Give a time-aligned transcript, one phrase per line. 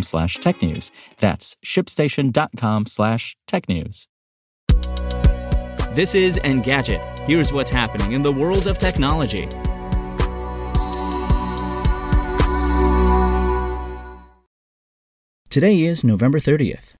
[0.00, 0.90] slash technews.
[1.18, 4.06] That's shipstation.com slash technews.
[5.94, 7.20] This is Engadget.
[7.26, 9.46] Here's what's happening in the world of technology.
[15.50, 16.94] Today is November 30th.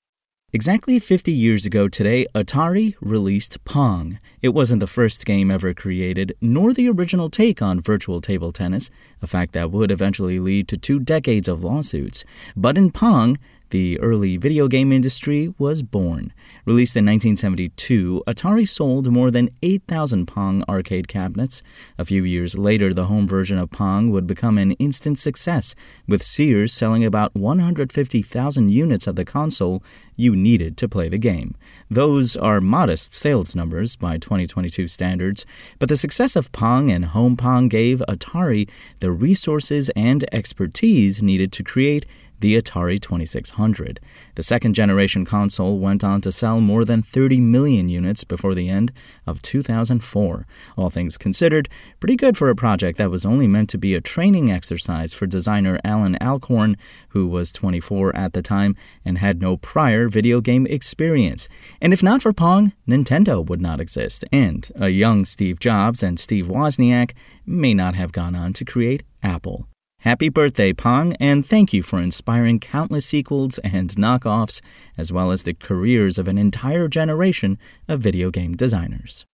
[0.55, 4.19] Exactly 50 years ago today, Atari released Pong.
[4.42, 8.91] It wasn't the first game ever created, nor the original take on virtual table tennis,
[9.23, 12.27] a fact that would eventually lead to two decades of lawsuits.
[12.55, 13.39] But in Pong,
[13.73, 16.33] the early video game industry was born.
[16.67, 21.62] Released in 1972, Atari sold more than 8,000 Pong arcade cabinets.
[21.98, 25.75] A few years later, the home version of Pong would become an instant success,
[26.06, 29.83] with Sears selling about 150,000 units of the console
[30.17, 31.55] you needed to play the game.
[31.91, 35.47] Those are modest sales numbers by 2022 standards,
[35.79, 38.69] but the success of Pong and Home Pong gave Atari
[39.01, 42.05] the resources and expertise needed to create
[42.43, 44.01] the Atari 2600.
[44.35, 48.69] The second generation console went on to sell more than 30 million units before the
[48.69, 48.93] end
[49.27, 50.47] of 2004.
[50.77, 51.69] All things considered,
[52.01, 55.27] pretty good for a project that was only meant to be a training exercise for
[55.27, 56.77] designer Allan Alcorn,
[57.11, 61.48] who was 24 at the time and had no prior video game experience.
[61.81, 66.19] And if not for Pong, Nintendo would not exist, and a young Steve Jobs and
[66.19, 67.13] Steve Wozniak
[67.47, 69.69] may not have gone on to create Apple.
[70.03, 74.61] Happy birthday, Pong, and thank you for inspiring countless sequels and knockoffs,
[74.98, 79.27] as well as the careers of an entire generation of video game designers.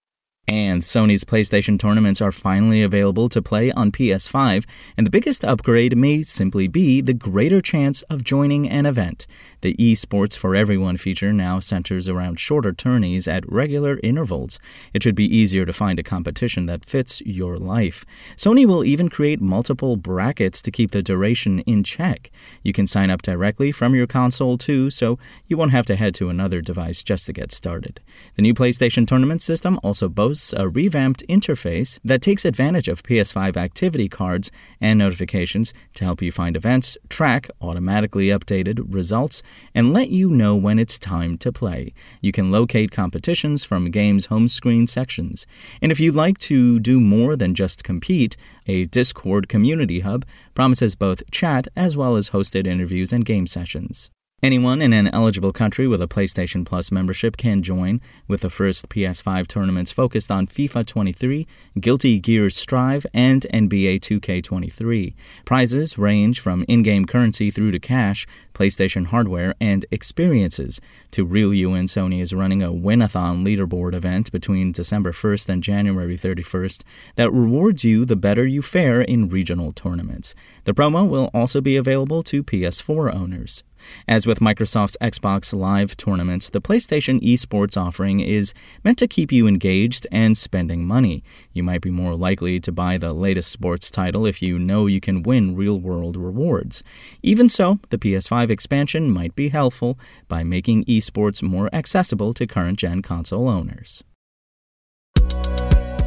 [0.49, 4.65] And Sony's PlayStation tournaments are finally available to play on PS5,
[4.97, 9.27] and the biggest upgrade may simply be the greater chance of joining an event.
[9.61, 14.59] The Esports for Everyone feature now centers around shorter tourneys at regular intervals.
[14.95, 18.07] It should be easier to find a competition that fits your life.
[18.39, 22.31] Sony will even create multiple brackets to keep the duration in check.
[22.63, 26.15] You can sign up directly from your console too, so you won't have to head
[26.15, 28.01] to another device just to get started.
[28.37, 33.57] The new PlayStation tournament system also boasts a revamped interface that takes advantage of PS5
[33.57, 34.51] activity cards
[34.81, 39.43] and notifications to help you find events, track automatically updated results,
[39.75, 41.93] and let you know when it's time to play.
[42.21, 45.47] You can locate competitions from game's home screen sections.
[45.83, 50.25] And if you'd like to do more than just compete, a Discord community hub
[50.55, 54.11] promises both chat as well as hosted interviews and game sessions.
[54.41, 58.89] Anyone in an eligible country with a PlayStation Plus membership can join, with the first
[58.89, 61.45] PS5 tournaments focused on FIFA 23,
[61.81, 65.15] Guilty Gear Strive, and NBA 2K23.
[65.45, 70.81] Prizes range from in game currency through to cash, PlayStation hardware, and experiences.
[71.11, 75.63] To reel you in, Sony is running a Winathon leaderboard event between December 1st and
[75.65, 76.85] January 31st
[77.17, 80.37] that rewards you the better you fare in regional tournaments.
[80.63, 83.65] The promo will also be available to PS4 owners.
[84.07, 89.47] As with Microsoft's Xbox Live tournaments, the PlayStation esports offering is meant to keep you
[89.47, 91.23] engaged and spending money.
[91.53, 95.01] You might be more likely to buy the latest sports title if you know you
[95.01, 96.83] can win real world rewards.
[97.23, 102.79] Even so, the PS5 expansion might be helpful by making esports more accessible to current
[102.79, 104.05] gen console owners.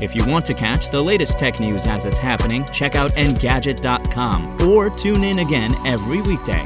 [0.01, 4.67] If you want to catch the latest tech news as it's happening, check out Engadget.com
[4.67, 6.65] or tune in again every weekday.